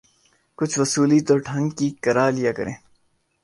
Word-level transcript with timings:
کچھ 0.57 0.79
وصولی 0.79 1.19
تو 1.27 1.37
ڈھنگ 1.37 1.69
کی 1.77 1.89
کرا 2.03 2.29
لیا 2.29 2.51
کریں۔ 2.51 2.75